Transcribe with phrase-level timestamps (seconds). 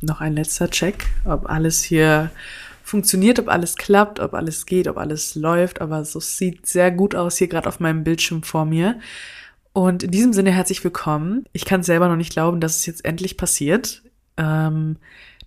[0.00, 2.30] noch ein letzter Check, ob alles hier
[2.82, 5.80] funktioniert, ob alles klappt, ob alles geht, ob alles läuft.
[5.80, 8.98] Aber so sieht sehr gut aus hier gerade auf meinem Bildschirm vor mir.
[9.72, 11.44] Und in diesem Sinne herzlich willkommen.
[11.52, 14.02] Ich kann selber noch nicht glauben, dass es jetzt endlich passiert.
[14.36, 14.96] Ähm,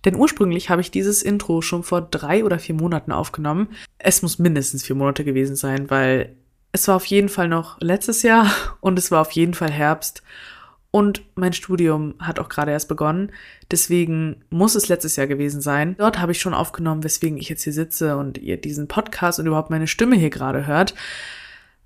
[0.04, 3.68] denn ursprünglich habe ich dieses Intro schon vor drei oder vier Monaten aufgenommen.
[3.98, 6.36] Es muss mindestens vier Monate gewesen sein, weil
[6.72, 8.50] es war auf jeden Fall noch letztes Jahr
[8.80, 10.22] und es war auf jeden Fall Herbst.
[10.94, 13.32] Und mein Studium hat auch gerade erst begonnen.
[13.68, 15.96] Deswegen muss es letztes Jahr gewesen sein.
[15.98, 19.48] Dort habe ich schon aufgenommen, weswegen ich jetzt hier sitze und ihr diesen Podcast und
[19.48, 20.94] überhaupt meine Stimme hier gerade hört.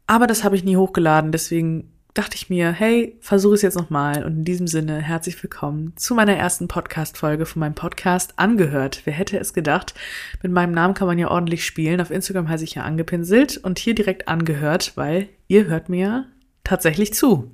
[0.06, 1.32] Aber das habe ich nie hochgeladen.
[1.32, 4.24] Deswegen dachte ich mir, hey, versuche es jetzt nochmal.
[4.24, 9.00] Und in diesem Sinne, herzlich willkommen zu meiner ersten Podcast-Folge von meinem Podcast Angehört.
[9.06, 9.94] Wer hätte es gedacht?
[10.42, 12.02] Mit meinem Namen kann man ja ordentlich spielen.
[12.02, 16.26] Auf Instagram heiße ich ja angepinselt und hier direkt angehört, weil ihr hört mir
[16.62, 17.50] tatsächlich zu.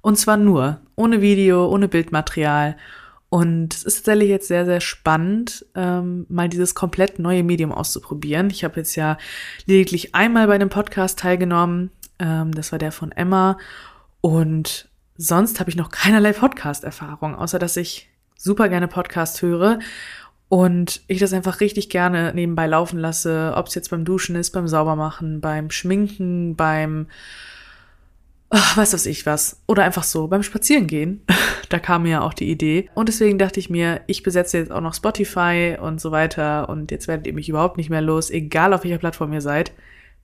[0.00, 2.76] Und zwar nur, ohne Video, ohne Bildmaterial.
[3.28, 8.50] Und es ist tatsächlich jetzt sehr, sehr spannend, ähm, mal dieses komplett neue Medium auszuprobieren.
[8.50, 9.18] Ich habe jetzt ja
[9.66, 11.90] lediglich einmal bei einem Podcast teilgenommen.
[12.18, 13.58] Ähm, das war der von Emma.
[14.20, 19.80] Und sonst habe ich noch keinerlei Podcast-Erfahrung, außer dass ich super gerne Podcast höre
[20.48, 24.52] und ich das einfach richtig gerne nebenbei laufen lasse, ob es jetzt beim Duschen ist,
[24.52, 27.08] beim Saubermachen, beim Schminken, beim
[28.50, 29.62] ach, was weiß ich was.
[29.66, 31.22] Oder einfach so beim Spazierengehen.
[31.68, 32.88] da kam mir ja auch die Idee.
[32.94, 36.68] Und deswegen dachte ich mir, ich besetze jetzt auch noch Spotify und so weiter.
[36.68, 39.72] Und jetzt werdet ihr mich überhaupt nicht mehr los, egal auf welcher Plattform ihr seid.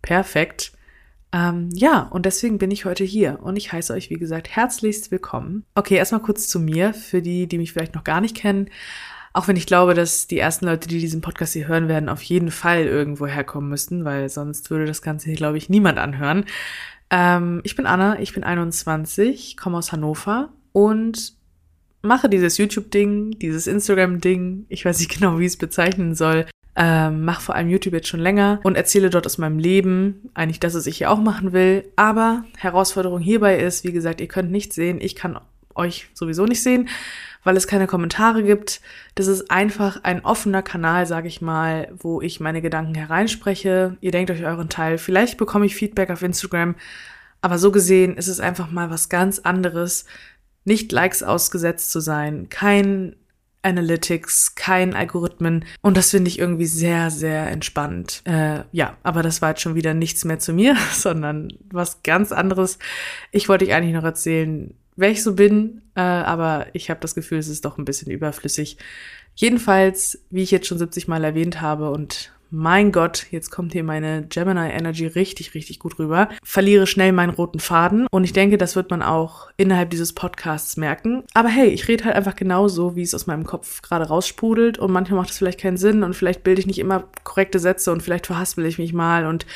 [0.03, 0.73] Perfekt.
[1.33, 3.39] Ähm, ja, und deswegen bin ich heute hier.
[3.43, 5.65] Und ich heiße euch, wie gesagt, herzlichst willkommen.
[5.75, 8.69] Okay, erstmal kurz zu mir, für die, die mich vielleicht noch gar nicht kennen.
[9.33, 12.23] Auch wenn ich glaube, dass die ersten Leute, die diesen Podcast hier hören werden, auf
[12.23, 16.45] jeden Fall irgendwo herkommen müssten, weil sonst würde das Ganze hier, glaube ich, niemand anhören.
[17.11, 21.35] Ähm, ich bin Anna, ich bin 21, komme aus Hannover und
[22.03, 27.25] mache dieses YouTube-Ding, dieses Instagram-Ding, ich weiß nicht genau, wie ich es bezeichnen soll, ähm,
[27.25, 30.75] mache vor allem YouTube jetzt schon länger und erzähle dort aus meinem Leben, eigentlich das,
[30.75, 31.85] was ich hier auch machen will.
[31.97, 35.39] Aber Herausforderung hierbei ist, wie gesagt, ihr könnt nicht sehen, ich kann
[35.75, 36.89] euch sowieso nicht sehen,
[37.45, 38.81] weil es keine Kommentare gibt.
[39.15, 43.97] Das ist einfach ein offener Kanal, sage ich mal, wo ich meine Gedanken hereinspreche.
[44.01, 44.99] Ihr denkt euch euren Teil.
[44.99, 46.75] Vielleicht bekomme ich Feedback auf Instagram,
[47.41, 50.07] aber so gesehen ist es einfach mal was ganz anderes,
[50.65, 53.17] nicht Likes ausgesetzt zu sein, kein
[53.63, 58.23] Analytics, kein Algorithmen und das finde ich irgendwie sehr, sehr entspannt.
[58.25, 62.33] Äh, ja, aber das war jetzt schon wieder nichts mehr zu mir, sondern was ganz
[62.33, 62.79] anderes.
[63.31, 67.15] Ich wollte euch eigentlich noch erzählen, wer ich so bin, äh, aber ich habe das
[67.15, 68.77] Gefühl, es ist doch ein bisschen überflüssig.
[69.35, 73.83] Jedenfalls, wie ich jetzt schon 70 Mal erwähnt habe und mein Gott, jetzt kommt hier
[73.83, 76.29] meine Gemini Energy richtig, richtig gut rüber.
[76.43, 80.77] Verliere schnell meinen roten Faden und ich denke, das wird man auch innerhalb dieses Podcasts
[80.77, 81.25] merken.
[81.33, 84.93] Aber hey, ich rede halt einfach genauso, wie es aus meinem Kopf gerade raussprudelt und
[84.93, 88.03] manchmal macht es vielleicht keinen Sinn und vielleicht bilde ich nicht immer korrekte Sätze und
[88.03, 89.47] vielleicht verhaspel ich mich mal und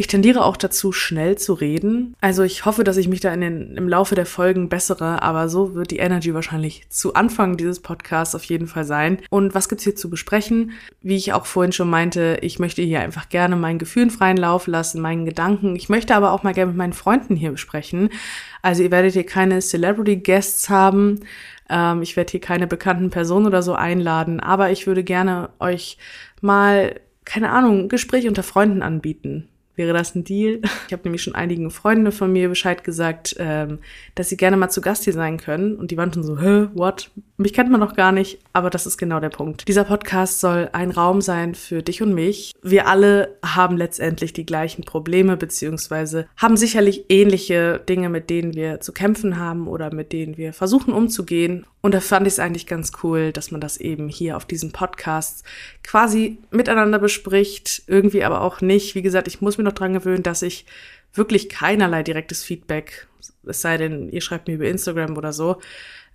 [0.00, 2.16] ich tendiere auch dazu, schnell zu reden.
[2.22, 5.50] Also ich hoffe, dass ich mich da in den, im Laufe der Folgen bessere, aber
[5.50, 9.18] so wird die Energy wahrscheinlich zu Anfang dieses Podcasts auf jeden Fall sein.
[9.28, 10.72] Und was gibt's hier zu besprechen?
[11.02, 14.66] Wie ich auch vorhin schon meinte, ich möchte hier einfach gerne meinen Gefühlen freien Lauf
[14.66, 15.76] lassen, meinen Gedanken.
[15.76, 18.08] Ich möchte aber auch mal gerne mit meinen Freunden hier besprechen.
[18.62, 21.20] Also ihr werdet hier keine Celebrity Guests haben.
[21.68, 25.98] Ähm, ich werde hier keine bekannten Personen oder so einladen, aber ich würde gerne euch
[26.40, 26.94] mal
[27.26, 29.50] keine Ahnung, Gespräch unter Freunden anbieten.
[29.76, 30.60] Wäre das ein Deal?
[30.86, 33.78] Ich habe nämlich schon einigen Freunden von mir Bescheid gesagt, ähm,
[34.16, 35.76] dass sie gerne mal zu Gast hier sein können.
[35.76, 37.12] Und die waren schon so, hä, what?
[37.36, 39.68] Mich kennt man noch gar nicht, aber das ist genau der Punkt.
[39.68, 42.52] Dieser Podcast soll ein Raum sein für dich und mich.
[42.60, 48.80] Wir alle haben letztendlich die gleichen Probleme, beziehungsweise haben sicherlich ähnliche Dinge, mit denen wir
[48.80, 51.66] zu kämpfen haben oder mit denen wir versuchen umzugehen.
[51.82, 54.70] Und da fand ich es eigentlich ganz cool, dass man das eben hier auf diesem
[54.70, 55.44] Podcast
[55.82, 58.94] quasi miteinander bespricht, irgendwie aber auch nicht.
[58.94, 60.66] Wie gesagt, ich muss mir noch dran gewöhnen, dass ich
[61.14, 63.08] wirklich keinerlei direktes Feedback,
[63.46, 65.60] es sei denn, ihr schreibt mir über Instagram oder so,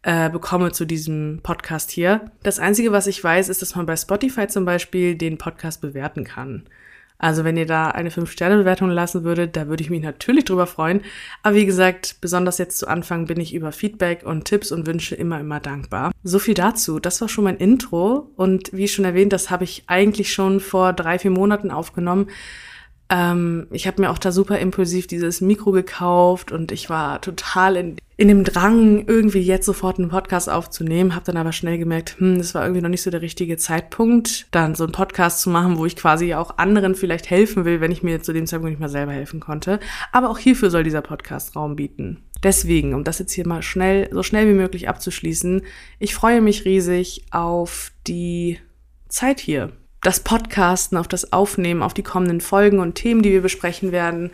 [0.03, 2.31] äh, bekomme zu diesem Podcast hier.
[2.43, 6.23] Das Einzige, was ich weiß, ist, dass man bei Spotify zum Beispiel den Podcast bewerten
[6.23, 6.67] kann.
[7.17, 11.01] Also wenn ihr da eine 5-Sterne-Bewertung lassen würdet, da würde ich mich natürlich drüber freuen.
[11.43, 15.15] Aber wie gesagt, besonders jetzt zu Anfang bin ich über Feedback und Tipps und Wünsche
[15.15, 16.11] immer, immer dankbar.
[16.23, 16.99] So viel dazu.
[16.99, 18.31] Das war schon mein Intro.
[18.35, 22.27] Und wie schon erwähnt, das habe ich eigentlich schon vor drei, vier Monaten aufgenommen.
[23.09, 27.75] Ähm, ich habe mir auch da super impulsiv dieses Mikro gekauft und ich war total
[27.75, 32.15] in, in dem Drang, irgendwie jetzt sofort einen Podcast aufzunehmen, habe dann aber schnell gemerkt,
[32.17, 35.51] hm, das war irgendwie noch nicht so der richtige Zeitpunkt, dann so einen Podcast zu
[35.51, 38.71] machen, wo ich quasi auch anderen vielleicht helfen will, wenn ich mir zu dem Zeitpunkt
[38.71, 39.79] nicht mal selber helfen konnte.
[40.11, 42.23] Aber auch hierfür soll dieser Podcast Raum bieten.
[42.41, 45.61] Deswegen, um das jetzt hier mal schnell, so schnell wie möglich abzuschließen,
[45.99, 48.59] ich freue mich riesig auf die
[49.09, 49.71] Zeit hier
[50.05, 54.29] das Podcasten, auf das Aufnehmen, auf die kommenden Folgen und Themen, die wir besprechen werden.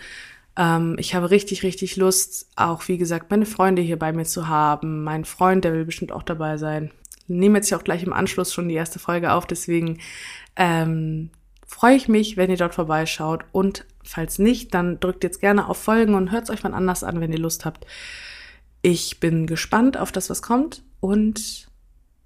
[0.58, 4.50] Ähm, ich habe richtig, richtig Lust, auch wie gesagt, meine Freunde hier bei mir zu
[4.50, 5.04] haben.
[5.06, 6.92] Mein Freund, der will bestimmt auch dabei sein.
[7.28, 10.00] Wir nehmen jetzt ja auch gleich im Anschluss schon die erste Folge auf, deswegen
[10.58, 11.30] ähm,
[11.66, 13.46] freue ich mich, wenn ihr dort vorbeischaut.
[13.54, 17.06] Und falls nicht, dann drückt jetzt gerne auf Folgen und hört es euch mal anders
[17.06, 17.86] an, wenn ihr Lust habt.
[18.82, 20.84] Ich bin gespannt auf das, was kommt.
[21.00, 21.70] Und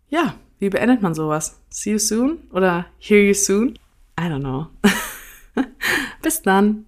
[0.09, 1.61] ja, wie beendet man sowas?
[1.69, 3.77] See you soon oder hear you soon?
[4.19, 4.67] I don't know.
[6.21, 6.85] Bis dann.